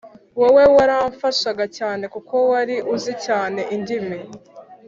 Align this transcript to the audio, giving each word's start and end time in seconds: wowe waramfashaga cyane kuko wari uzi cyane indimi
wowe 0.41 0.63
waramfashaga 0.75 1.65
cyane 1.77 2.03
kuko 2.13 2.35
wari 2.51 2.75
uzi 2.93 3.13
cyane 3.25 3.61
indimi 3.75 4.19